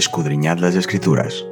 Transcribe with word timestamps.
escudriñad 0.00 0.56
las 0.58 0.76
escrituras, 0.76 1.46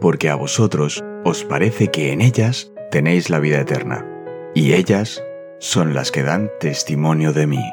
porque 0.00 0.30
a 0.30 0.36
vosotros 0.36 1.02
os 1.24 1.44
parece 1.44 1.88
que 1.88 2.12
en 2.12 2.20
ellas 2.20 2.70
tenéis 2.92 3.30
la 3.30 3.40
vida 3.40 3.60
eterna, 3.60 4.06
y 4.54 4.74
ellas 4.74 5.22
son 5.58 5.92
las 5.92 6.12
que 6.12 6.22
dan 6.22 6.50
testimonio 6.60 7.32
de 7.32 7.46
mí. 7.48 7.64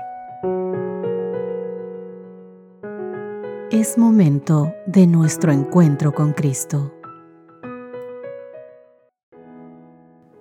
Es 3.69 3.99
momento 3.99 4.73
de 4.87 5.05
nuestro 5.05 5.51
encuentro 5.51 6.11
con 6.13 6.33
Cristo. 6.33 6.93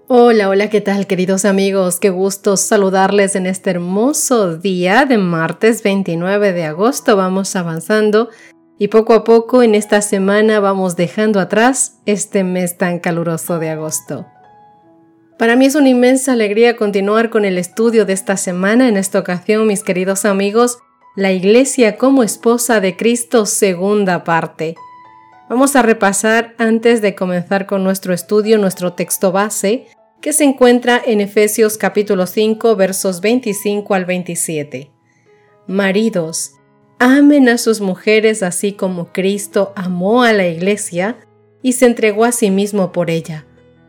Hola, 0.09 0.49
hola, 0.49 0.71
¿qué 0.71 0.81
tal 0.81 1.07
queridos 1.07 1.45
amigos? 1.45 2.01
Qué 2.01 2.09
gusto 2.09 2.57
saludarles 2.57 3.37
en 3.37 3.45
este 3.45 3.71
hermoso 3.71 4.57
día 4.57 5.05
de 5.05 5.19
martes 5.19 5.83
29 5.83 6.53
de 6.53 6.65
agosto. 6.65 7.17
Vamos 7.17 7.57
avanzando 7.57 8.31
y 8.79 8.89
poco 8.89 9.15
a 9.15 9.25
poco 9.25 9.63
en 9.63 9.75
esta 9.75 10.03
semana 10.03 10.61
vamos 10.61 10.97
dejando 10.97 11.41
atrás 11.41 11.99
este 12.05 12.45
mes 12.45 12.77
tan 12.77 12.99
caluroso 12.99 13.59
de 13.59 13.71
agosto. 13.71 14.27
Para 15.39 15.57
mí 15.57 15.67
es 15.67 15.75
una 15.75 15.89
inmensa 15.89 16.33
alegría 16.33 16.77
continuar 16.77 17.31
con 17.31 17.45
el 17.45 17.59
estudio 17.59 18.07
de 18.07 18.15
esta 18.15 18.37
semana. 18.37 18.89
En 18.89 18.97
esta 18.97 19.19
ocasión, 19.19 19.67
mis 19.67 19.83
queridos 19.83 20.25
amigos, 20.25 20.79
la 21.15 21.33
Iglesia 21.33 21.99
como 21.99 22.23
esposa 22.23 22.81
de 22.81 22.97
Cristo, 22.97 23.45
segunda 23.45 24.25
parte. 24.25 24.77
Vamos 25.49 25.77
a 25.77 25.83
repasar 25.83 26.55
antes 26.59 27.03
de 27.03 27.15
comenzar 27.15 27.67
con 27.67 27.85
nuestro 27.85 28.13
estudio 28.13 28.59
nuestro 28.59 28.95
texto 28.95 29.31
base, 29.31 29.87
que 30.21 30.33
se 30.33 30.45
encuentra 30.45 31.01
en 31.05 31.21
Efesios 31.21 31.79
capítulo 31.79 32.27
5 32.27 32.75
versos 32.75 33.21
25 33.21 33.95
al 33.95 34.07
27. 34.07 34.91
Maridos, 35.67 36.56
amen 36.99 37.49
a 37.49 37.59
sus 37.59 37.81
mujeres 37.81 38.43
así 38.43 38.73
como 38.73 39.13
Cristo 39.13 39.73
amó 39.77 40.23
a 40.23 40.33
la 40.33 40.47
iglesia 40.47 41.17
y 41.63 41.73
se 41.73 41.87
entregó 41.87 42.25
a 42.25 42.33
sí 42.33 42.51
mismo 42.51 42.93
por 42.93 43.11
ella, 43.11 43.47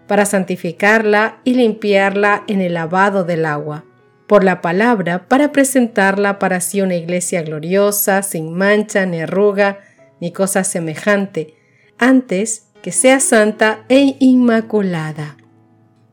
para 0.07 0.25
santificarla 0.25 1.39
y 1.43 1.53
limpiarla 1.53 2.43
en 2.47 2.61
el 2.61 2.73
lavado 2.73 3.23
del 3.23 3.45
agua, 3.45 3.85
por 4.27 4.43
la 4.43 4.61
palabra 4.61 5.27
para 5.27 5.51
presentarla 5.51 6.39
para 6.39 6.59
sí 6.59 6.81
una 6.81 6.95
iglesia 6.95 7.43
gloriosa, 7.43 8.23
sin 8.23 8.53
mancha 8.53 9.05
ni 9.05 9.21
arruga, 9.21 9.79
ni 10.19 10.31
cosa 10.31 10.63
semejante, 10.63 11.53
antes 11.97 12.67
que 12.81 12.91
sea 12.91 13.19
santa 13.19 13.85
e 13.89 14.15
inmaculada. 14.19 15.37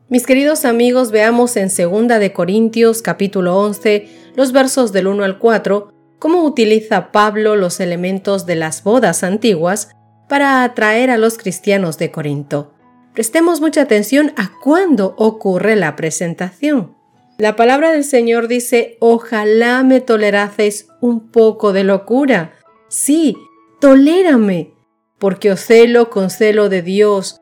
Mis 0.07 0.27
queridos 0.27 0.65
amigos, 0.65 1.11
veamos 1.11 1.57
en 1.57 1.69
2 1.69 2.19
de 2.19 2.31
Corintios 2.31 3.01
capítulo 3.01 3.57
11, 3.59 4.07
los 4.35 4.51
versos 4.51 4.91
del 4.93 5.07
1 5.07 5.23
al 5.23 5.39
4, 5.39 5.94
cómo 6.19 6.43
utiliza 6.43 7.11
Pablo 7.11 7.55
los 7.55 7.79
elementos 7.79 8.45
de 8.45 8.55
las 8.55 8.83
bodas 8.83 9.23
antiguas 9.23 9.89
para 10.27 10.63
atraer 10.63 11.09
a 11.09 11.17
los 11.17 11.37
cristianos 11.37 11.97
de 11.97 12.11
Corinto. 12.11 12.73
Prestemos 13.13 13.61
mucha 13.61 13.81
atención 13.81 14.33
a 14.35 14.51
cuándo 14.61 15.15
ocurre 15.17 15.75
la 15.75 15.95
presentación. 15.95 16.95
La 17.37 17.55
palabra 17.55 17.91
del 17.91 18.03
Señor 18.03 18.47
dice, 18.47 18.97
ojalá 18.99 19.83
me 19.83 20.01
toleraseis 20.01 20.87
un 21.01 21.31
poco 21.31 21.73
de 21.73 21.83
locura. 21.83 22.53
Sí, 22.87 23.35
tolérame, 23.79 24.73
porque 25.19 25.51
os 25.51 25.61
celo 25.61 26.09
con 26.09 26.29
celo 26.29 26.69
de 26.69 26.81
Dios, 26.81 27.41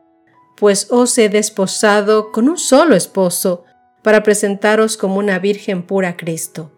pues 0.56 0.88
os 0.90 1.16
he 1.18 1.28
desposado 1.28 2.32
con 2.32 2.48
un 2.48 2.58
solo 2.58 2.94
esposo, 2.96 3.64
para 4.02 4.22
presentaros 4.22 4.96
como 4.96 5.16
una 5.16 5.38
virgen 5.38 5.82
pura 5.82 6.10
a 6.10 6.16
Cristo. 6.16 6.70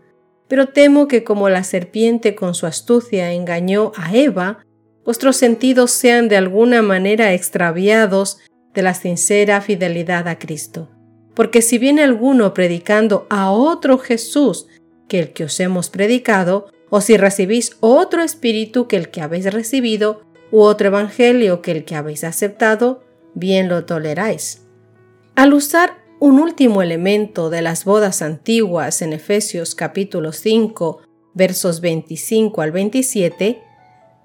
Pero 0.49 0.69
temo 0.69 1.09
que 1.09 1.25
como 1.25 1.49
la 1.49 1.65
serpiente 1.65 2.35
con 2.35 2.55
su 2.55 2.67
astucia 2.67 3.33
engañó 3.33 3.93
a 3.97 4.15
Eva, 4.15 4.65
vuestros 5.05 5.37
sentidos 5.37 5.91
sean 5.91 6.29
de 6.29 6.37
alguna 6.37 6.83
manera 6.83 7.33
extraviados 7.33 8.39
de 8.75 8.83
la 8.83 8.95
sincera 8.95 9.61
fidelidad 9.61 10.29
a 10.29 10.39
Cristo. 10.39 10.91
Porque 11.35 11.63
si 11.63 11.79
viene 11.79 12.03
alguno 12.03 12.55
predicando 12.55 13.27
a 13.29 13.51
otro 13.51 13.99
Jesús 13.99 14.67
que 15.09 15.19
el 15.21 15.33
que 15.33 15.45
os 15.45 15.59
hemos 15.61 15.91
predicado, 15.91 16.69
o 16.91 17.01
si 17.01 17.17
recibís 17.17 17.77
otro 17.81 18.23
espíritu 18.23 18.87
que 18.87 18.97
el 18.97 19.11
que 19.11 19.21
habéis 19.21 19.53
recibido, 19.53 20.23
u 20.51 20.61
otro 20.61 20.89
evangelio 20.89 21.63
que 21.63 21.73
el 21.73 21.85
que 21.85 21.97
habéis 21.97 22.25
aceptado, 22.25 23.03
bien 23.35 23.69
lo 23.69 23.85
toleráis. 23.85 24.63
Al 25.35 25.53
usar 25.53 25.99
un 26.19 26.39
último 26.41 26.83
elemento 26.83 27.51
de 27.51 27.61
las 27.61 27.85
bodas 27.85 28.23
antiguas 28.23 29.03
en 29.03 29.13
Efesios 29.13 29.75
capítulo 29.75 30.33
5 30.33 31.03
versos 31.35 31.83
25 31.83 32.63
al 32.63 32.73
27, 32.73 33.63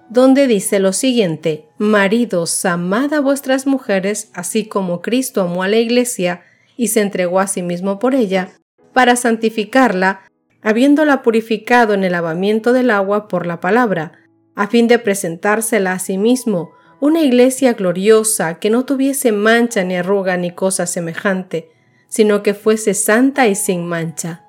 donde 0.09 0.47
dice 0.47 0.79
lo 0.79 0.93
siguiente, 0.93 1.65
Maridos, 1.77 2.63
amad 2.63 3.13
a 3.13 3.19
vuestras 3.19 3.67
mujeres, 3.67 4.29
así 4.33 4.65
como 4.65 5.01
Cristo 5.01 5.41
amó 5.41 5.63
a 5.63 5.67
la 5.67 5.77
iglesia 5.77 6.43
y 6.77 6.87
se 6.87 7.01
entregó 7.01 7.41
a 7.41 7.47
sí 7.47 7.61
mismo 7.61 7.99
por 7.99 8.15
ella, 8.15 8.51
para 8.93 9.17
santificarla, 9.17 10.21
habiéndola 10.61 11.21
purificado 11.21 11.93
en 11.93 12.05
el 12.05 12.13
lavamiento 12.13 12.71
del 12.71 12.89
agua 12.89 13.27
por 13.27 13.45
la 13.45 13.59
palabra, 13.59 14.13
a 14.55 14.67
fin 14.67 14.87
de 14.87 14.97
presentársela 14.97 15.91
a 15.91 15.99
sí 15.99 16.17
mismo, 16.17 16.71
una 17.01 17.21
iglesia 17.21 17.73
gloriosa 17.73 18.59
que 18.59 18.69
no 18.69 18.85
tuviese 18.85 19.33
mancha 19.33 19.83
ni 19.83 19.95
arruga 19.97 20.37
ni 20.37 20.51
cosa 20.51 20.85
semejante, 20.85 21.69
sino 22.11 22.43
que 22.43 22.53
fuese 22.53 22.93
santa 22.93 23.47
y 23.47 23.55
sin 23.55 23.87
mancha. 23.87 24.43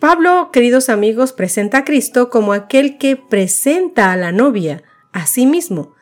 Pablo, 0.00 0.48
queridos 0.50 0.88
amigos, 0.88 1.34
presenta 1.34 1.78
a 1.78 1.84
Cristo 1.84 2.30
como 2.30 2.54
aquel 2.54 2.96
que 2.96 3.16
presenta 3.16 4.12
a 4.12 4.16
la 4.16 4.32
novia, 4.32 4.82
a 5.12 5.26
sí 5.26 5.44
mismo. 5.44 5.92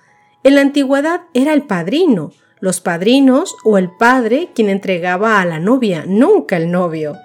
En 0.44 0.54
la 0.54 0.60
antigüedad 0.60 1.22
era 1.34 1.53
el 1.53 1.65
padrino, 1.65 2.33
los 2.60 2.81
padrinos 2.81 3.56
o 3.65 3.77
el 3.77 3.91
padre 3.91 4.50
quien 4.54 4.69
entregaba 4.69 5.41
a 5.41 5.44
la 5.44 5.59
novia, 5.59 6.04
nunca 6.06 6.56
el 6.56 6.71
novio. 6.71 7.16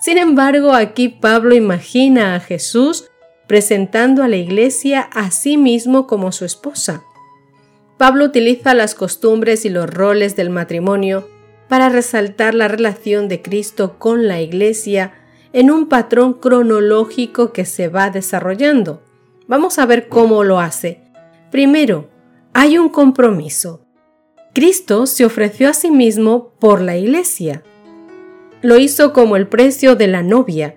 Sin 0.00 0.18
embargo, 0.18 0.74
aquí 0.74 1.08
Pablo 1.08 1.54
imagina 1.54 2.34
a 2.34 2.40
Jesús 2.40 3.10
presentando 3.46 4.22
a 4.22 4.28
la 4.28 4.36
iglesia 4.36 5.00
a 5.00 5.30
sí 5.30 5.56
mismo 5.56 6.06
como 6.06 6.30
su 6.30 6.44
esposa. 6.44 7.02
Pablo 7.96 8.26
utiliza 8.26 8.74
las 8.74 8.94
costumbres 8.94 9.64
y 9.64 9.70
los 9.70 9.88
roles 9.88 10.36
del 10.36 10.50
matrimonio 10.50 11.26
para 11.74 11.88
resaltar 11.88 12.54
la 12.54 12.68
relación 12.68 13.26
de 13.26 13.42
Cristo 13.42 13.98
con 13.98 14.28
la 14.28 14.40
Iglesia 14.40 15.12
en 15.52 15.72
un 15.72 15.88
patrón 15.88 16.34
cronológico 16.34 17.52
que 17.52 17.64
se 17.64 17.88
va 17.88 18.10
desarrollando. 18.10 19.02
Vamos 19.48 19.80
a 19.80 19.84
ver 19.84 20.08
cómo 20.08 20.44
lo 20.44 20.60
hace. 20.60 21.00
Primero, 21.50 22.10
hay 22.52 22.78
un 22.78 22.90
compromiso. 22.90 23.84
Cristo 24.52 25.06
se 25.06 25.24
ofreció 25.24 25.68
a 25.68 25.74
sí 25.74 25.90
mismo 25.90 26.52
por 26.60 26.80
la 26.80 26.96
Iglesia. 26.96 27.64
Lo 28.62 28.78
hizo 28.78 29.12
como 29.12 29.34
el 29.34 29.48
precio 29.48 29.96
de 29.96 30.06
la 30.06 30.22
novia, 30.22 30.76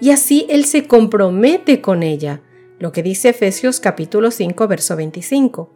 y 0.00 0.10
así 0.10 0.46
Él 0.50 0.64
se 0.64 0.88
compromete 0.88 1.80
con 1.80 2.02
ella, 2.02 2.40
lo 2.80 2.90
que 2.90 3.04
dice 3.04 3.28
Efesios 3.28 3.78
capítulo 3.78 4.32
5, 4.32 4.66
verso 4.66 4.96
25. 4.96 5.70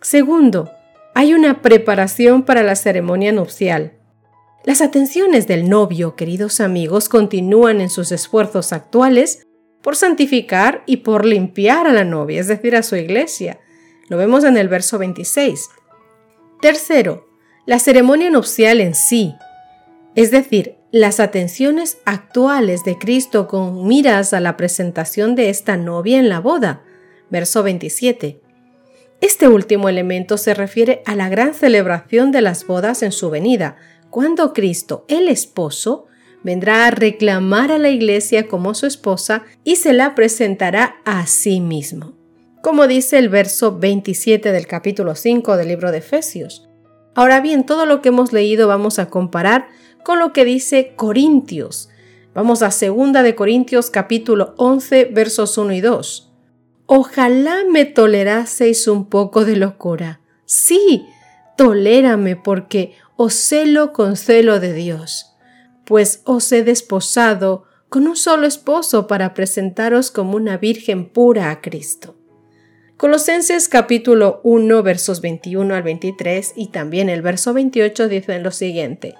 Segundo, 0.00 0.70
hay 1.14 1.34
una 1.34 1.62
preparación 1.62 2.42
para 2.44 2.62
la 2.62 2.76
ceremonia 2.76 3.32
nupcial. 3.32 3.94
Las 4.64 4.80
atenciones 4.80 5.46
del 5.46 5.68
novio, 5.68 6.14
queridos 6.14 6.60
amigos, 6.60 7.08
continúan 7.08 7.80
en 7.80 7.90
sus 7.90 8.12
esfuerzos 8.12 8.72
actuales 8.72 9.46
por 9.82 9.96
santificar 9.96 10.82
y 10.86 10.98
por 10.98 11.24
limpiar 11.24 11.86
a 11.86 11.92
la 11.92 12.04
novia, 12.04 12.40
es 12.40 12.48
decir, 12.48 12.76
a 12.76 12.82
su 12.82 12.96
iglesia. 12.96 13.58
Lo 14.08 14.16
vemos 14.16 14.44
en 14.44 14.56
el 14.56 14.68
verso 14.68 14.98
26. 14.98 15.68
Tercero, 16.60 17.28
la 17.66 17.78
ceremonia 17.78 18.30
nupcial 18.30 18.80
en 18.80 18.94
sí, 18.94 19.34
es 20.14 20.30
decir, 20.30 20.76
las 20.90 21.20
atenciones 21.20 21.98
actuales 22.04 22.82
de 22.82 22.98
Cristo 22.98 23.46
con 23.46 23.86
miras 23.86 24.32
a 24.32 24.40
la 24.40 24.56
presentación 24.56 25.34
de 25.34 25.50
esta 25.50 25.76
novia 25.76 26.18
en 26.18 26.28
la 26.28 26.40
boda. 26.40 26.82
Verso 27.30 27.62
27. 27.62 28.40
Este 29.20 29.48
último 29.48 29.88
elemento 29.88 30.38
se 30.38 30.54
refiere 30.54 31.02
a 31.04 31.16
la 31.16 31.28
gran 31.28 31.52
celebración 31.52 32.30
de 32.30 32.40
las 32.40 32.64
bodas 32.66 33.02
en 33.02 33.10
su 33.10 33.30
venida, 33.30 33.76
cuando 34.10 34.52
Cristo, 34.52 35.04
el 35.08 35.28
esposo, 35.28 36.06
vendrá 36.44 36.86
a 36.86 36.90
reclamar 36.92 37.72
a 37.72 37.78
la 37.78 37.90
iglesia 37.90 38.46
como 38.46 38.74
su 38.74 38.86
esposa 38.86 39.42
y 39.64 39.76
se 39.76 39.92
la 39.92 40.14
presentará 40.14 40.96
a 41.04 41.26
sí 41.26 41.60
mismo. 41.60 42.14
Como 42.62 42.86
dice 42.86 43.18
el 43.18 43.28
verso 43.28 43.78
27 43.78 44.52
del 44.52 44.66
capítulo 44.66 45.16
5 45.16 45.56
del 45.56 45.68
libro 45.68 45.90
de 45.90 45.98
Efesios. 45.98 46.68
Ahora 47.14 47.40
bien, 47.40 47.66
todo 47.66 47.86
lo 47.86 48.00
que 48.00 48.10
hemos 48.10 48.32
leído 48.32 48.68
vamos 48.68 49.00
a 49.00 49.10
comparar 49.10 49.68
con 50.04 50.20
lo 50.20 50.32
que 50.32 50.44
dice 50.44 50.92
Corintios. 50.94 51.88
Vamos 52.34 52.62
a 52.62 52.68
2 52.68 53.12
de 53.12 53.34
Corintios 53.34 53.90
capítulo 53.90 54.54
11 54.58 55.06
versos 55.06 55.58
1 55.58 55.72
y 55.72 55.80
2. 55.80 56.27
Ojalá 56.90 57.64
me 57.70 57.84
toleraseis 57.84 58.88
un 58.88 59.10
poco 59.10 59.44
de 59.44 59.56
locura. 59.56 60.20
Sí, 60.46 61.04
tolérame 61.58 62.34
porque 62.34 62.94
os 63.14 63.34
celo 63.34 63.92
con 63.92 64.16
celo 64.16 64.58
de 64.58 64.72
Dios, 64.72 65.36
pues 65.84 66.22
os 66.24 66.50
he 66.50 66.64
desposado 66.64 67.64
con 67.90 68.08
un 68.08 68.16
solo 68.16 68.46
esposo 68.46 69.06
para 69.06 69.34
presentaros 69.34 70.10
como 70.10 70.34
una 70.34 70.56
virgen 70.56 71.10
pura 71.10 71.50
a 71.50 71.60
Cristo. 71.60 72.16
Colosenses 72.96 73.68
capítulo 73.68 74.40
1 74.42 74.82
versos 74.82 75.20
21 75.20 75.74
al 75.74 75.82
23 75.82 76.54
y 76.56 76.68
también 76.68 77.10
el 77.10 77.20
verso 77.20 77.52
28 77.52 78.08
dicen 78.08 78.42
lo 78.42 78.50
siguiente. 78.50 79.14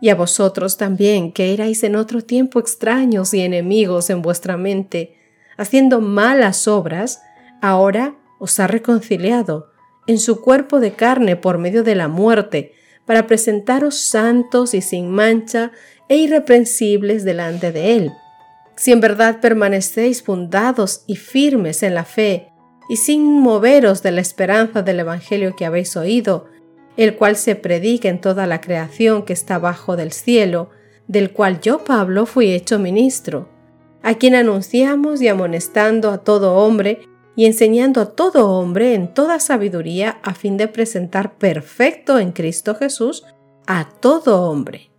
Y 0.00 0.08
a 0.08 0.16
vosotros 0.16 0.76
también, 0.76 1.30
que 1.30 1.54
erais 1.54 1.84
en 1.84 1.94
otro 1.94 2.22
tiempo 2.22 2.58
extraños 2.58 3.32
y 3.32 3.42
enemigos 3.42 4.10
en 4.10 4.22
vuestra 4.22 4.56
mente, 4.56 5.19
haciendo 5.60 6.00
malas 6.00 6.66
obras, 6.66 7.20
ahora 7.60 8.14
os 8.38 8.58
ha 8.60 8.66
reconciliado 8.66 9.68
en 10.06 10.18
su 10.18 10.40
cuerpo 10.40 10.80
de 10.80 10.92
carne 10.92 11.36
por 11.36 11.58
medio 11.58 11.84
de 11.84 11.94
la 11.94 12.08
muerte, 12.08 12.72
para 13.04 13.26
presentaros 13.26 14.00
santos 14.00 14.72
y 14.72 14.80
sin 14.80 15.10
mancha 15.10 15.70
e 16.08 16.16
irreprensibles 16.16 17.24
delante 17.24 17.72
de 17.72 17.96
Él. 17.96 18.12
Si 18.74 18.90
en 18.90 19.00
verdad 19.00 19.40
permanecéis 19.40 20.22
fundados 20.22 21.04
y 21.06 21.16
firmes 21.16 21.82
en 21.82 21.94
la 21.94 22.04
fe, 22.04 22.48
y 22.88 22.96
sin 22.96 23.22
moveros 23.40 24.02
de 24.02 24.12
la 24.12 24.22
esperanza 24.22 24.80
del 24.80 25.00
Evangelio 25.00 25.54
que 25.56 25.66
habéis 25.66 25.94
oído, 25.94 26.46
el 26.96 27.16
cual 27.16 27.36
se 27.36 27.54
predica 27.54 28.08
en 28.08 28.22
toda 28.22 28.46
la 28.46 28.62
creación 28.62 29.24
que 29.26 29.34
está 29.34 29.58
bajo 29.58 29.96
del 29.96 30.12
cielo, 30.12 30.70
del 31.06 31.32
cual 31.32 31.60
yo, 31.60 31.84
Pablo, 31.84 32.24
fui 32.24 32.50
hecho 32.50 32.78
ministro, 32.78 33.59
a 34.02 34.14
quien 34.14 34.34
anunciamos 34.34 35.20
y 35.22 35.28
amonestando 35.28 36.10
a 36.10 36.18
todo 36.18 36.56
hombre 36.56 37.08
y 37.36 37.46
enseñando 37.46 38.00
a 38.00 38.06
todo 38.06 38.50
hombre 38.50 38.94
en 38.94 39.12
toda 39.12 39.40
sabiduría 39.40 40.18
a 40.22 40.34
fin 40.34 40.56
de 40.56 40.68
presentar 40.68 41.34
perfecto 41.38 42.18
en 42.18 42.32
Cristo 42.32 42.74
Jesús 42.74 43.24
a 43.66 43.88
todo 44.00 44.42
hombre. 44.42 44.90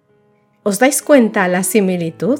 ¿Os 0.63 0.79
dais 0.79 1.01
cuenta 1.01 1.47
la 1.47 1.63
similitud? 1.63 2.39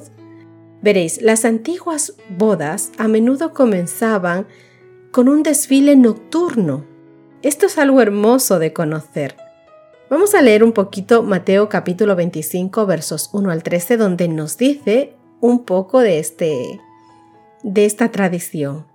Veréis, 0.81 1.22
las 1.22 1.46
antiguas 1.46 2.16
bodas 2.30 2.92
a 2.98 3.08
menudo 3.08 3.54
comenzaban 3.54 4.48
con 5.12 5.28
un 5.28 5.44
desfile 5.44 5.96
nocturno. 5.96 6.86
Esto 7.42 7.66
es 7.66 7.78
algo 7.78 8.02
hermoso 8.02 8.60
de 8.60 8.74
conocer. 8.74 9.36
Vamos 10.10 10.36
a 10.36 10.42
leer 10.42 10.63
un 10.63 10.72
poquito 10.72 11.24
Mateo 11.24 11.69
capítulo 11.69 12.16
25 12.16 12.86
versos 12.86 13.30
1 13.34 13.52
al 13.52 13.63
13 13.63 13.98
donde 13.98 14.28
nos 14.28 14.58
dice 14.58 15.16
un 15.41 15.65
poco 15.65 15.99
de 15.99 16.19
este 16.19 16.79
de 17.63 17.85
esta 17.85 18.11
tradición. 18.11 18.88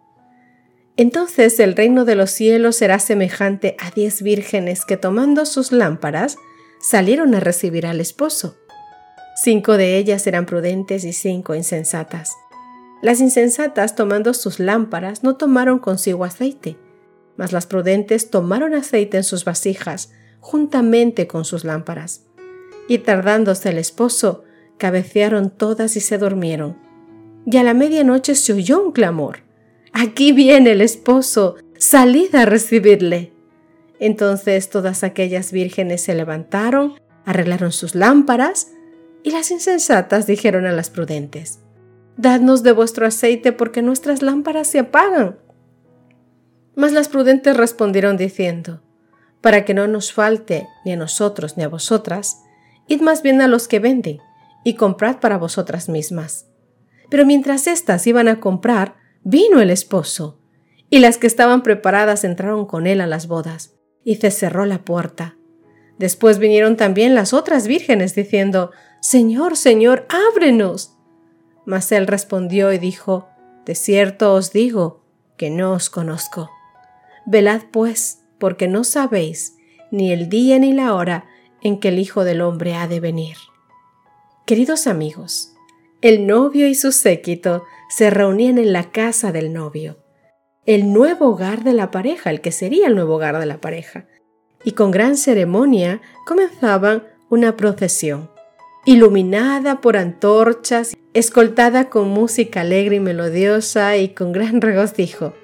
Entonces 0.96 1.60
el 1.60 1.76
reino 1.76 2.04
de 2.04 2.14
los 2.14 2.30
cielos 2.30 2.76
será 2.76 2.98
semejante 2.98 3.76
a 3.78 3.90
diez 3.90 4.22
vírgenes 4.22 4.84
que 4.84 4.96
tomando 4.96 5.44
sus 5.44 5.70
lámparas 5.70 6.38
salieron 6.80 7.34
a 7.34 7.40
recibir 7.40 7.86
al 7.86 8.00
esposo. 8.00 8.56
Cinco 9.36 9.76
de 9.76 9.98
ellas 9.98 10.26
eran 10.26 10.46
prudentes 10.46 11.04
y 11.04 11.12
cinco 11.12 11.54
insensatas. 11.54 12.32
Las 13.02 13.20
insensatas, 13.20 13.94
tomando 13.94 14.32
sus 14.32 14.58
lámparas, 14.58 15.22
no 15.22 15.36
tomaron 15.36 15.78
consigo 15.78 16.24
aceite, 16.24 16.78
mas 17.36 17.52
las 17.52 17.66
prudentes 17.66 18.30
tomaron 18.30 18.72
aceite 18.72 19.18
en 19.18 19.24
sus 19.24 19.44
vasijas, 19.44 20.10
juntamente 20.40 21.26
con 21.26 21.44
sus 21.44 21.64
lámparas. 21.64 22.22
Y 22.88 22.98
tardándose 22.98 23.68
el 23.68 23.78
esposo, 23.78 24.44
cabecearon 24.78 25.50
todas 25.50 25.96
y 25.96 26.00
se 26.00 26.18
durmieron. 26.18 26.76
Y 27.46 27.56
a 27.56 27.62
la 27.62 27.74
medianoche 27.74 28.34
se 28.34 28.52
oyó 28.52 28.82
un 28.82 28.92
clamor. 28.92 29.38
Aquí 29.92 30.32
viene 30.32 30.72
el 30.72 30.80
esposo, 30.80 31.56
salid 31.78 32.34
a 32.34 32.44
recibirle. 32.44 33.32
Entonces 33.98 34.68
todas 34.68 35.04
aquellas 35.04 35.52
vírgenes 35.52 36.02
se 36.02 36.14
levantaron, 36.14 37.00
arreglaron 37.24 37.72
sus 37.72 37.94
lámparas, 37.94 38.72
y 39.22 39.30
las 39.30 39.50
insensatas 39.50 40.26
dijeron 40.26 40.66
a 40.66 40.72
las 40.72 40.90
prudentes, 40.90 41.60
Dadnos 42.18 42.62
de 42.62 42.72
vuestro 42.72 43.06
aceite 43.06 43.52
porque 43.52 43.82
nuestras 43.82 44.22
lámparas 44.22 44.68
se 44.68 44.78
apagan. 44.78 45.38
Mas 46.74 46.92
las 46.92 47.08
prudentes 47.08 47.56
respondieron 47.56 48.16
diciendo, 48.16 48.82
Para 49.40 49.64
que 49.64 49.74
no 49.74 49.86
nos 49.86 50.12
falte 50.12 50.66
ni 50.84 50.92
a 50.92 50.96
nosotros 50.96 51.56
ni 51.56 51.64
a 51.64 51.68
vosotras, 51.68 52.42
id 52.86 53.00
más 53.00 53.22
bien 53.22 53.40
a 53.40 53.48
los 53.48 53.68
que 53.68 53.80
venden 53.80 54.20
y 54.66 54.74
comprad 54.74 55.20
para 55.20 55.38
vosotras 55.38 55.88
mismas. 55.88 56.48
Pero 57.08 57.24
mientras 57.24 57.68
éstas 57.68 58.04
iban 58.08 58.26
a 58.26 58.40
comprar, 58.40 58.96
vino 59.22 59.60
el 59.60 59.70
esposo, 59.70 60.40
y 60.90 60.98
las 60.98 61.18
que 61.18 61.28
estaban 61.28 61.62
preparadas 61.62 62.24
entraron 62.24 62.66
con 62.66 62.88
él 62.88 63.00
a 63.00 63.06
las 63.06 63.28
bodas, 63.28 63.76
y 64.02 64.16
se 64.16 64.32
cerró 64.32 64.66
la 64.66 64.84
puerta. 64.84 65.36
Después 66.00 66.40
vinieron 66.40 66.76
también 66.76 67.14
las 67.14 67.32
otras 67.32 67.68
vírgenes 67.68 68.16
diciendo, 68.16 68.72
Señor, 69.00 69.56
Señor, 69.56 70.04
ábrenos. 70.32 70.96
Mas 71.64 71.92
él 71.92 72.08
respondió 72.08 72.72
y 72.72 72.78
dijo, 72.78 73.28
De 73.66 73.76
cierto 73.76 74.34
os 74.34 74.52
digo 74.52 75.04
que 75.36 75.48
no 75.48 75.74
os 75.74 75.90
conozco. 75.90 76.50
Velad 77.24 77.62
pues, 77.70 78.24
porque 78.40 78.66
no 78.66 78.82
sabéis 78.82 79.58
ni 79.92 80.10
el 80.10 80.28
día 80.28 80.58
ni 80.58 80.72
la 80.72 80.92
hora 80.92 81.26
en 81.62 81.78
que 81.78 81.90
el 81.90 82.00
Hijo 82.00 82.24
del 82.24 82.40
Hombre 82.40 82.74
ha 82.74 82.88
de 82.88 82.98
venir. 82.98 83.36
Queridos 84.46 84.86
amigos, 84.86 85.56
el 86.02 86.24
novio 86.24 86.68
y 86.68 86.76
su 86.76 86.92
séquito 86.92 87.64
se 87.88 88.10
reunían 88.10 88.58
en 88.58 88.72
la 88.72 88.92
casa 88.92 89.32
del 89.32 89.52
novio, 89.52 89.98
el 90.66 90.92
nuevo 90.92 91.30
hogar 91.30 91.64
de 91.64 91.72
la 91.72 91.90
pareja, 91.90 92.30
el 92.30 92.40
que 92.40 92.52
sería 92.52 92.86
el 92.86 92.94
nuevo 92.94 93.16
hogar 93.16 93.40
de 93.40 93.46
la 93.46 93.60
pareja, 93.60 94.06
y 94.62 94.70
con 94.70 94.92
gran 94.92 95.16
ceremonia 95.16 96.00
comenzaban 96.26 97.02
una 97.28 97.56
procesión 97.56 98.30
iluminada 98.84 99.80
por 99.80 99.96
antorchas, 99.96 100.96
escoltada 101.12 101.90
con 101.90 102.10
música 102.10 102.60
alegre 102.60 102.96
y 102.96 103.00
melodiosa 103.00 103.96
y 103.96 104.10
con 104.10 104.30
gran 104.30 104.60
regocijo. 104.60 105.34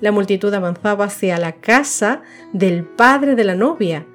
La 0.00 0.12
multitud 0.12 0.54
avanzaba 0.54 1.04
hacia 1.04 1.36
la 1.36 1.56
casa 1.56 2.22
del 2.54 2.86
padre 2.86 3.34
de 3.34 3.44
la 3.44 3.54
novia. 3.54 4.06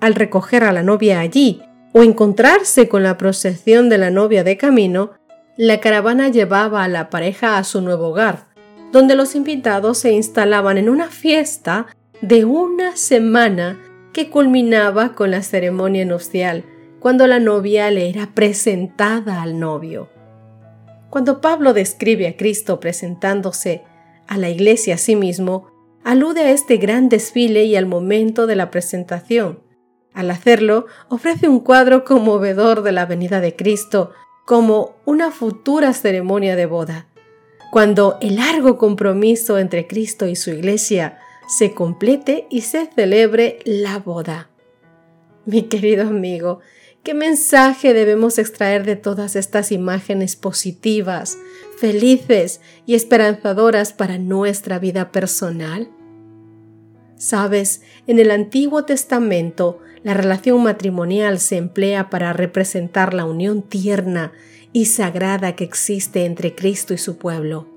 Al 0.00 0.16
recoger 0.16 0.64
a 0.64 0.72
la 0.72 0.82
novia 0.82 1.20
allí 1.20 1.62
o 1.92 2.02
encontrarse 2.02 2.88
con 2.88 3.02
la 3.02 3.16
procesión 3.16 3.88
de 3.88 3.98
la 3.98 4.10
novia 4.10 4.44
de 4.44 4.56
camino, 4.56 5.12
la 5.56 5.80
caravana 5.80 6.28
llevaba 6.28 6.84
a 6.84 6.88
la 6.88 7.10
pareja 7.10 7.58
a 7.58 7.64
su 7.64 7.80
nuevo 7.80 8.08
hogar, 8.08 8.46
donde 8.92 9.14
los 9.14 9.34
invitados 9.34 9.98
se 9.98 10.12
instalaban 10.12 10.78
en 10.78 10.88
una 10.88 11.08
fiesta 11.08 11.86
de 12.22 12.44
una 12.44 12.96
semana 12.96 13.78
que 14.12 14.30
culminaba 14.30 15.14
con 15.14 15.30
la 15.30 15.42
ceremonia 15.42 16.04
nupcial, 16.04 16.64
cuando 16.98 17.26
la 17.26 17.40
novia 17.40 17.90
le 17.90 18.08
era 18.08 18.30
presentada 18.34 19.42
al 19.42 19.58
novio. 19.58 20.08
Cuando 21.08 21.40
Pablo 21.40 21.72
describe 21.72 22.28
a 22.28 22.36
Cristo 22.36 22.78
presentándose 22.78 23.82
a 24.28 24.36
la 24.38 24.48
iglesia 24.48 24.94
a 24.94 24.98
sí 24.98 25.16
mismo, 25.16 25.68
alude 26.04 26.42
a 26.42 26.50
este 26.50 26.76
gran 26.76 27.08
desfile 27.08 27.64
y 27.64 27.76
al 27.76 27.86
momento 27.86 28.46
de 28.46 28.56
la 28.56 28.70
presentación. 28.70 29.60
Al 30.14 30.30
hacerlo, 30.30 30.86
ofrece 31.08 31.48
un 31.48 31.60
cuadro 31.60 32.04
conmovedor 32.04 32.82
de 32.82 32.92
la 32.92 33.06
venida 33.06 33.40
de 33.40 33.56
Cristo 33.56 34.12
como 34.44 34.96
una 35.04 35.30
futura 35.30 35.92
ceremonia 35.92 36.56
de 36.56 36.66
boda, 36.66 37.06
cuando 37.70 38.18
el 38.20 38.36
largo 38.36 38.78
compromiso 38.78 39.58
entre 39.58 39.86
Cristo 39.86 40.26
y 40.26 40.36
su 40.36 40.50
iglesia 40.50 41.18
se 41.48 41.74
complete 41.74 42.46
y 42.50 42.62
se 42.62 42.86
celebre 42.86 43.60
la 43.64 43.98
boda. 43.98 44.50
Mi 45.46 45.62
querido 45.62 46.08
amigo, 46.08 46.60
¿Qué 47.02 47.14
mensaje 47.14 47.94
debemos 47.94 48.38
extraer 48.38 48.84
de 48.84 48.94
todas 48.94 49.34
estas 49.34 49.72
imágenes 49.72 50.36
positivas, 50.36 51.38
felices 51.78 52.60
y 52.84 52.94
esperanzadoras 52.94 53.94
para 53.94 54.18
nuestra 54.18 54.78
vida 54.78 55.10
personal? 55.10 55.88
Sabes, 57.16 57.80
en 58.06 58.18
el 58.18 58.30
Antiguo 58.30 58.84
Testamento 58.84 59.78
la 60.02 60.14
relación 60.14 60.62
matrimonial 60.62 61.38
se 61.38 61.56
emplea 61.56 62.08
para 62.10 62.32
representar 62.32 63.12
la 63.14 63.24
unión 63.24 63.62
tierna 63.62 64.32
y 64.72 64.86
sagrada 64.86 65.56
que 65.56 65.64
existe 65.64 66.24
entre 66.24 66.54
Cristo 66.54 66.94
y 66.94 66.98
su 66.98 67.18
pueblo. 67.18 67.68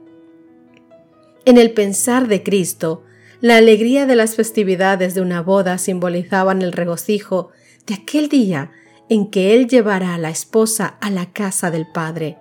En 1.46 1.58
el 1.58 1.72
pensar 1.72 2.28
de 2.28 2.44
Cristo, 2.44 3.04
la 3.42 3.58
alegría 3.58 4.06
de 4.06 4.16
las 4.16 4.36
festividades 4.36 5.16
de 5.16 5.22
una 5.22 5.42
boda 5.42 5.78
simbolizaban 5.78 6.62
el 6.62 6.72
regocijo 6.72 7.50
de 7.86 7.96
aquel 7.96 8.30
día 8.30 8.72
en 9.10 9.30
que 9.30 9.54
Él 9.54 9.68
llevará 9.68 10.14
a 10.14 10.18
la 10.18 10.30
esposa 10.30 10.98
a 11.02 11.10
la 11.10 11.34
casa 11.34 11.70
del 11.70 11.86
Padre, 11.94 12.38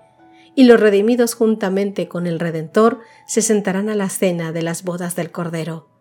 y 0.55 0.65
los 0.65 0.79
redimidos 0.79 1.35
juntamente 1.35 2.07
con 2.07 2.29
el 2.29 2.39
Redentor 2.39 3.01
se 3.27 3.43
sentarán 3.43 3.89
a 3.89 3.97
la 3.97 4.09
cena 4.09 4.53
de 4.53 4.63
las 4.63 4.85
bodas 4.85 5.17
del 5.17 5.33
Cordero. 5.33 5.92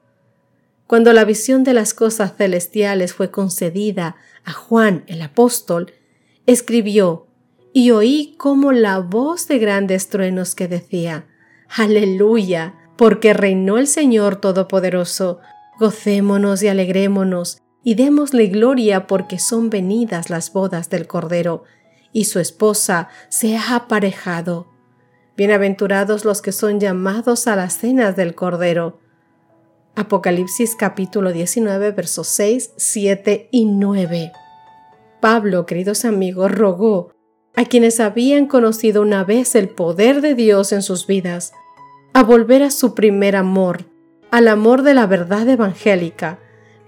Cuando 0.92 1.14
la 1.14 1.24
visión 1.24 1.64
de 1.64 1.74
las 1.74 1.94
cosas 1.94 2.34
celestiales 2.36 3.14
fue 3.14 3.32
concedida 3.32 4.18
a 4.44 4.52
Juan 4.52 5.06
el 5.08 5.22
apóstol, 5.22 5.94
escribió, 6.48 7.28
y 7.72 7.92
oí 7.92 8.36
como 8.38 8.74
la 8.74 9.00
voz 9.00 9.48
de 9.48 9.58
grandes 9.58 10.10
truenos 10.10 10.54
que 10.54 10.68
decía, 10.68 11.28
Aleluya, 11.70 12.74
porque 12.98 13.32
reinó 13.32 13.78
el 13.78 13.88
Señor 13.88 14.42
Todopoderoso, 14.42 15.40
gocémonos 15.80 16.62
y 16.62 16.68
alegrémonos 16.68 17.62
y 17.86 17.96
démosle 17.96 18.48
gloria 18.48 19.08
porque 19.08 19.40
son 19.40 19.70
venidas 19.70 20.30
las 20.30 20.52
bodas 20.52 20.90
del 20.90 21.08
Cordero, 21.08 21.64
y 22.12 22.26
su 22.26 22.40
esposa 22.40 23.08
se 23.30 23.56
ha 23.56 23.78
aparejado. 23.78 24.68
Bienaventurados 25.38 26.26
los 26.26 26.42
que 26.42 26.52
son 26.52 26.82
llamados 26.82 27.48
a 27.48 27.56
las 27.56 27.78
cenas 27.78 28.18
del 28.18 28.36
Cordero. 28.36 29.01
Apocalipsis 29.96 30.78
capítulo 30.78 31.34
19 31.34 31.92
versos 31.92 32.28
6, 32.30 32.72
7 32.78 33.50
y 33.52 33.66
9. 33.66 34.32
Pablo, 35.20 35.66
queridos 35.66 36.06
amigos, 36.06 36.50
rogó 36.50 37.14
a 37.58 37.66
quienes 37.66 38.00
habían 38.00 38.46
conocido 38.46 39.02
una 39.02 39.26
vez 39.26 39.54
el 39.54 39.68
poder 39.68 40.22
de 40.22 40.34
Dios 40.34 40.72
en 40.72 40.82
sus 40.82 41.08
vidas, 41.08 41.52
a 42.14 42.24
volver 42.24 42.64
a 42.64 42.72
su 42.72 42.96
primer 42.96 43.36
amor, 43.36 43.84
al 44.32 44.48
amor 44.48 44.84
de 44.84 44.94
la 44.94 45.08
verdad 45.08 45.48
evangélica. 45.50 46.40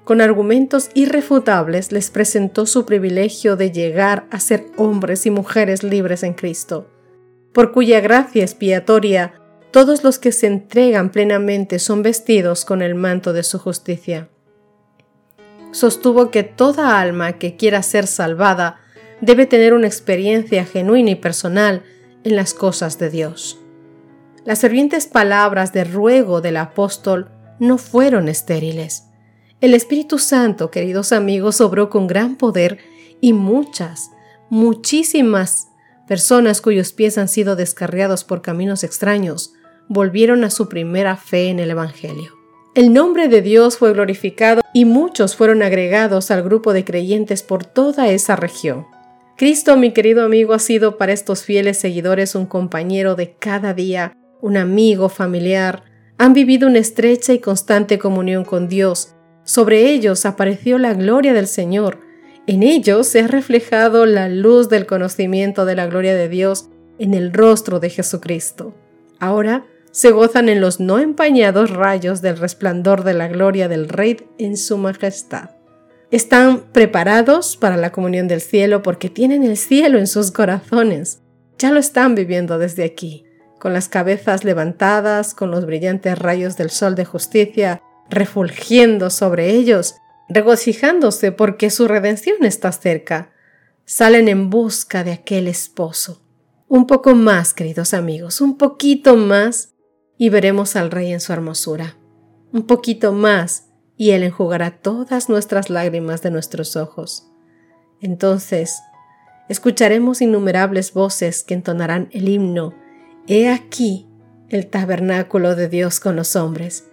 Con 0.05 0.21
argumentos 0.21 0.89
irrefutables 0.93 1.91
les 1.91 2.09
presentó 2.09 2.65
su 2.65 2.85
privilegio 2.85 3.57
de 3.57 3.71
llegar 3.71 4.27
a 4.31 4.39
ser 4.39 4.67
hombres 4.77 5.25
y 5.25 5.29
mujeres 5.29 5.83
libres 5.83 6.23
en 6.23 6.33
Cristo, 6.33 6.87
por 7.51 7.73
cuya 7.73 7.99
gracia 7.99 8.43
expiatoria 8.43 9.42
todos 9.73 10.03
los 10.03 10.19
que 10.19 10.31
se 10.31 10.45
entregan 10.45 11.09
plenamente 11.09 11.79
son 11.79 12.03
vestidos 12.03 12.63
con 12.63 12.83
el 12.83 12.93
manto 12.93 13.33
de 13.33 13.41
su 13.41 13.57
justicia. 13.57 14.29
Sostuvo 15.71 16.29
que 16.29 16.43
toda 16.43 16.99
alma 17.01 17.39
que 17.39 17.55
quiera 17.57 17.81
ser 17.81 18.05
salvada 18.05 18.79
debe 19.19 19.47
tener 19.47 19.73
una 19.73 19.87
experiencia 19.87 20.63
genuina 20.63 21.09
y 21.09 21.15
personal 21.15 21.81
en 22.23 22.35
las 22.35 22.53
cosas 22.53 22.99
de 22.99 23.09
Dios. 23.09 23.57
Las 24.45 24.59
fervientes 24.59 25.07
palabras 25.07 25.73
de 25.73 25.85
ruego 25.85 26.39
del 26.39 26.57
apóstol 26.57 27.31
no 27.57 27.79
fueron 27.79 28.29
estériles. 28.29 29.05
El 29.59 29.73
Espíritu 29.73 30.19
Santo, 30.19 30.69
queridos 30.69 31.11
amigos, 31.11 31.61
obró 31.61 31.89
con 31.89 32.05
gran 32.05 32.35
poder 32.35 32.77
y 33.21 33.33
muchas, 33.33 34.11
muchísimas 34.51 35.69
personas 36.07 36.61
cuyos 36.61 36.93
pies 36.93 37.17
han 37.17 37.27
sido 37.27 37.55
descarriados 37.55 38.23
por 38.23 38.43
caminos 38.43 38.83
extraños 38.83 39.53
volvieron 39.89 40.43
a 40.43 40.49
su 40.49 40.69
primera 40.69 41.15
fe 41.17 41.49
en 41.49 41.59
el 41.59 41.71
Evangelio. 41.71 42.31
El 42.75 42.91
nombre 42.91 43.27
de 43.27 43.43
Dios 43.43 43.77
fue 43.77 43.93
glorificado 43.93 44.61
y 44.73 44.85
muchos 44.85 45.35
fueron 45.35 45.61
agregados 45.61 46.31
al 46.31 46.41
grupo 46.41 46.73
de 46.73 46.83
creyentes 46.83 47.43
por 47.43 47.65
toda 47.65 48.09
esa 48.09 48.35
región. 48.35 48.87
Cristo, 49.37 49.77
mi 49.77 49.93
querido 49.93 50.23
amigo, 50.23 50.53
ha 50.53 50.59
sido 50.59 50.97
para 50.97 51.13
estos 51.13 51.43
fieles 51.43 51.77
seguidores 51.77 52.33
un 52.33 52.47
compañero 52.47 53.15
de 53.15 53.33
cada 53.33 53.73
día, 53.73 54.17
un 54.41 54.57
amigo 54.57 55.09
familiar. 55.09 55.83
Han 56.17 56.33
vivido 56.33 56.67
una 56.67 56.79
estrecha 56.79 57.33
y 57.33 57.39
constante 57.39 57.99
comunión 57.99 58.43
con 58.43 58.67
Dios. 58.67 59.15
Sobre 59.43 59.91
ellos 59.91 60.25
apareció 60.25 60.77
la 60.77 60.93
gloria 60.93 61.33
del 61.33 61.47
Señor. 61.47 61.99
En 62.47 62.63
ellos 62.63 63.07
se 63.07 63.21
ha 63.21 63.27
reflejado 63.27 64.05
la 64.05 64.29
luz 64.29 64.69
del 64.69 64.85
conocimiento 64.85 65.65
de 65.65 65.75
la 65.75 65.85
gloria 65.87 66.15
de 66.15 66.29
Dios 66.29 66.69
en 66.97 67.13
el 67.13 67.33
rostro 67.33 67.79
de 67.79 67.89
Jesucristo. 67.89 68.73
Ahora 69.19 69.65
se 69.93 70.09
gozan 70.09 70.49
en 70.49 70.59
los 70.59 70.79
no 70.79 70.97
empañados 70.97 71.69
rayos 71.69 72.23
del 72.23 72.37
resplandor 72.37 73.03
de 73.03 73.13
la 73.13 73.27
gloria 73.27 73.67
del 73.67 73.87
Rey 73.87 74.17
en 74.39 74.57
su 74.57 74.79
majestad. 74.79 75.51
Están 76.09 76.63
preparados 76.71 77.57
para 77.57 77.77
la 77.77 77.91
comunión 77.91 78.27
del 78.27 78.41
cielo 78.41 78.81
porque 78.81 79.11
tienen 79.11 79.43
el 79.43 79.55
cielo 79.55 79.99
en 79.99 80.07
sus 80.07 80.31
corazones. 80.31 81.21
Ya 81.59 81.71
lo 81.71 81.79
están 81.79 82.15
viviendo 82.15 82.57
desde 82.57 82.83
aquí, 82.83 83.25
con 83.59 83.71
las 83.71 83.87
cabezas 83.87 84.43
levantadas, 84.43 85.35
con 85.35 85.51
los 85.51 85.67
brillantes 85.67 86.17
rayos 86.17 86.57
del 86.57 86.71
sol 86.71 86.95
de 86.95 87.05
justicia 87.05 87.83
refulgiendo 88.09 89.11
sobre 89.11 89.51
ellos, 89.51 89.95
regocijándose 90.27 91.31
porque 91.31 91.69
su 91.69 91.87
redención 91.87 92.45
está 92.45 92.71
cerca. 92.71 93.31
Salen 93.85 94.27
en 94.27 94.49
busca 94.49 95.03
de 95.03 95.11
aquel 95.11 95.47
esposo. 95.47 96.23
Un 96.67 96.87
poco 96.87 97.13
más, 97.13 97.53
queridos 97.53 97.93
amigos, 97.93 98.41
un 98.41 98.57
poquito 98.57 99.15
más, 99.17 99.72
y 100.17 100.29
veremos 100.29 100.75
al 100.75 100.91
Rey 100.91 101.11
en 101.11 101.19
su 101.19 101.33
hermosura. 101.33 101.97
Un 102.51 102.67
poquito 102.67 103.13
más, 103.13 103.69
y 103.97 104.11
Él 104.11 104.23
enjugará 104.23 104.71
todas 104.71 105.29
nuestras 105.29 105.69
lágrimas 105.69 106.21
de 106.21 106.31
nuestros 106.31 106.75
ojos. 106.75 107.27
Entonces, 108.01 108.79
escucharemos 109.49 110.21
innumerables 110.21 110.93
voces 110.93 111.43
que 111.43 111.53
entonarán 111.53 112.09
el 112.11 112.29
himno, 112.29 112.73
He 113.27 113.49
aquí 113.49 114.07
el 114.49 114.67
tabernáculo 114.67 115.55
de 115.55 115.69
Dios 115.69 115.99
con 115.99 116.15
los 116.15 116.35
hombres, 116.35 116.85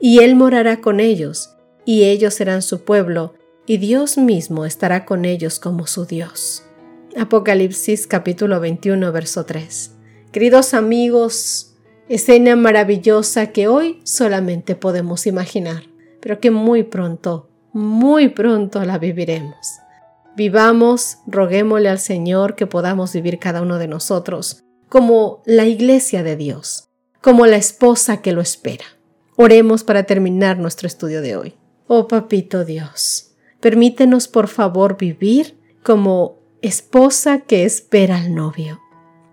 y 0.00 0.18
Él 0.18 0.34
morará 0.34 0.80
con 0.80 1.00
ellos, 1.00 1.56
y 1.84 2.04
ellos 2.04 2.34
serán 2.34 2.62
su 2.62 2.84
pueblo, 2.84 3.34
y 3.66 3.78
Dios 3.78 4.18
mismo 4.18 4.64
estará 4.66 5.04
con 5.04 5.24
ellos 5.24 5.58
como 5.58 5.86
su 5.86 6.04
Dios. 6.04 6.64
Apocalipsis 7.16 8.06
capítulo 8.06 8.60
21, 8.60 9.10
verso 9.12 9.46
3. 9.46 9.92
Queridos 10.32 10.74
amigos, 10.74 11.75
escena 12.08 12.56
maravillosa 12.56 13.48
que 13.48 13.68
hoy 13.68 14.00
solamente 14.04 14.74
podemos 14.76 15.26
imaginar 15.26 15.84
pero 16.26 16.40
que 16.40 16.50
muy 16.50 16.82
pronto, 16.82 17.48
muy 17.72 18.30
pronto 18.30 18.84
la 18.84 18.98
viviremos. 18.98 19.78
Vivamos, 20.36 21.18
roguémosle 21.28 21.88
al 21.88 22.00
Señor 22.00 22.56
que 22.56 22.66
podamos 22.66 23.12
vivir 23.12 23.38
cada 23.38 23.62
uno 23.62 23.78
de 23.78 23.86
nosotros 23.86 24.64
como 24.88 25.40
la 25.46 25.66
iglesia 25.66 26.24
de 26.24 26.34
Dios, 26.34 26.88
como 27.22 27.46
la 27.46 27.54
esposa 27.54 28.22
que 28.22 28.32
lo 28.32 28.40
espera. 28.40 28.84
Oremos 29.36 29.84
para 29.84 30.02
terminar 30.02 30.58
nuestro 30.58 30.88
estudio 30.88 31.22
de 31.22 31.36
hoy. 31.36 31.54
Oh 31.86 32.08
Papito 32.08 32.64
Dios, 32.64 33.36
permítenos 33.60 34.26
por 34.26 34.48
favor 34.48 34.98
vivir 34.98 35.56
como 35.84 36.40
esposa 36.60 37.42
que 37.42 37.64
espera 37.64 38.16
al 38.16 38.34
novio. 38.34 38.80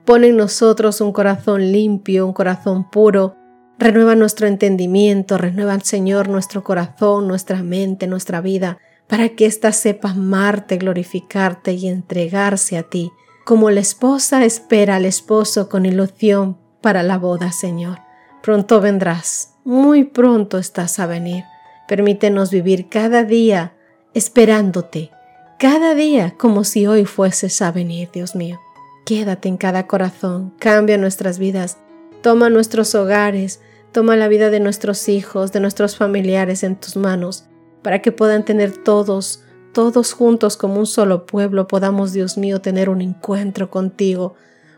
Pon 0.06 0.24
en 0.24 0.38
nosotros 0.38 1.02
un 1.02 1.14
corazón 1.14 1.72
limpio, 1.72 2.26
un 2.26 2.34
corazón 2.34 2.90
puro, 2.90 3.36
Renueva 3.80 4.16
nuestro 4.16 4.48
entendimiento, 4.48 5.38
renueva 5.38 5.74
al 5.74 5.82
Señor 5.82 6.30
nuestro 6.30 6.64
corazón, 6.64 7.28
nuestra 7.28 7.64
mente, 7.64 8.08
nuestra 8.08 8.40
vida, 8.40 8.78
para 9.08 9.30
que 9.30 9.46
ésta 9.46 9.72
sepa 9.72 10.12
amarte, 10.12 10.78
glorificarte 10.78 11.74
y 11.74 11.88
entregarse 11.88 12.78
a 12.78 12.84
ti, 12.84 13.12
como 13.44 13.72
la 13.72 13.82
esposa 13.82 14.46
espera 14.46 14.96
al 14.96 15.06
esposo 15.06 15.70
con 15.70 15.86
ilusión 15.86 16.58
para 16.82 17.04
la 17.04 17.18
boda, 17.18 17.52
Señor. 17.52 18.00
Pronto 18.42 18.80
vendrás, 18.80 19.56
muy 19.66 20.04
pronto 20.04 20.60
estás 20.60 21.00
a 21.00 21.08
venir. 21.08 21.44
Permítenos 21.88 22.52
vivir 22.52 22.88
cada 22.90 23.24
día 23.24 23.74
esperándote, 24.14 25.12
cada 25.58 25.96
día 25.96 26.36
como 26.38 26.64
si 26.64 26.88
hoy 26.88 27.06
fueses 27.06 27.62
a 27.62 27.72
venir, 27.72 28.10
Dios 28.14 28.36
mío. 28.36 28.63
Quédate 29.06 29.50
en 29.50 29.58
cada 29.58 29.88
corazón, 29.88 30.54
cambia 30.60 30.98
nuestras 30.98 31.40
vidas 31.40 31.78
Toma 32.24 32.50
nuestros 32.50 32.96
hogares, 32.96 33.60
toma 33.92 34.16
la 34.16 34.30
vida 34.30 34.50
de 34.50 34.62
nuestros 34.62 35.10
hijos, 35.10 35.52
de 35.52 35.60
nuestros 35.60 35.98
familiares 35.98 36.64
en 36.64 36.78
tus 36.78 36.96
manos, 36.96 37.44
para 37.82 38.02
que 38.02 38.14
puedan 38.14 38.46
tener 38.46 38.72
todos, 38.72 39.44
todos 39.74 40.14
juntos 40.14 40.56
como 40.56 40.80
un 40.80 40.86
solo 40.86 41.26
pueblo, 41.26 41.68
podamos, 41.68 42.14
Dios 42.14 42.38
mío, 42.38 42.62
tener 42.62 42.88
un 42.88 43.02
encuentro 43.02 43.70
contigo, 43.70 44.36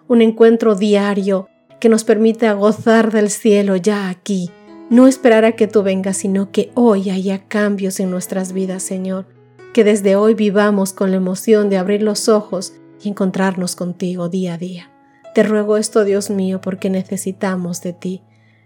un 0.08 0.24
encuentro 0.24 0.74
diario 0.74 1.48
que 1.80 1.88
nos 1.88 2.04
permita 2.04 2.52
gozar 2.54 3.12
del 3.12 3.30
cielo 3.30 3.76
ya 3.76 4.10
aquí, 4.10 4.50
no 4.90 5.06
esperar 5.06 5.46
a 5.46 5.52
que 5.52 5.68
tú 5.68 5.84
vengas, 5.84 6.18
sino 6.18 6.52
que 6.52 6.72
hoy 6.74 7.12
haya 7.12 7.48
cambios 7.48 8.00
en 8.00 8.10
nuestras 8.10 8.54
vidas, 8.54 8.82
Señor, 8.82 9.28
que 9.72 9.84
desde 9.84 10.16
hoy 10.16 10.34
vivamos 10.34 10.94
con 10.94 11.12
la 11.12 11.18
emoción 11.18 11.70
de 11.70 11.78
abrir 11.78 12.02
los 12.02 12.28
ojos 12.28 12.74
y 13.02 13.10
encontrarnos 13.10 13.76
contigo 13.76 14.30
día 14.30 14.56
a 14.56 14.58
día. 14.58 14.92
Te 15.34 15.44
ruego 15.44 15.78
esto, 15.78 16.06
Dios 16.06 16.30
mío, 16.30 16.62
porque 16.62 16.90
necesitamos 16.90 17.82
de 17.82 17.94
ti. 17.94 18.22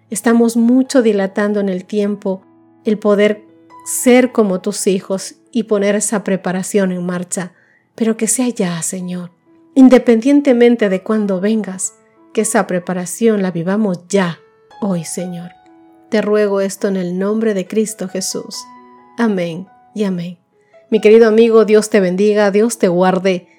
Estamos 0.09 0.57
mucho 0.57 1.01
dilatando 1.01 1.59
en 1.59 1.69
el 1.69 1.85
tiempo 1.85 2.43
el 2.85 2.97
poder 2.97 3.43
ser 3.85 4.31
como 4.31 4.61
tus 4.61 4.87
hijos 4.87 5.35
y 5.51 5.63
poner 5.63 5.95
esa 5.95 6.23
preparación 6.23 6.91
en 6.91 7.05
marcha, 7.05 7.53
pero 7.95 8.17
que 8.17 8.27
sea 8.27 8.47
ya, 8.49 8.81
Señor, 8.81 9.31
independientemente 9.75 10.89
de 10.89 11.01
cuándo 11.01 11.41
vengas, 11.41 11.93
que 12.33 12.41
esa 12.41 12.67
preparación 12.67 13.41
la 13.41 13.51
vivamos 13.51 14.07
ya, 14.07 14.39
hoy, 14.81 15.03
Señor. 15.03 15.51
Te 16.09 16.21
ruego 16.21 16.61
esto 16.61 16.87
en 16.87 16.97
el 16.97 17.19
nombre 17.19 17.53
de 17.53 17.67
Cristo 17.67 18.07
Jesús. 18.07 18.57
Amén 19.17 19.67
y 19.93 20.03
amén. 20.03 20.37
Mi 20.89 21.01
querido 21.01 21.27
amigo, 21.27 21.65
Dios 21.65 21.89
te 21.89 21.99
bendiga, 21.99 22.49
Dios 22.49 22.79
te 22.79 22.87
guarde. 22.87 23.47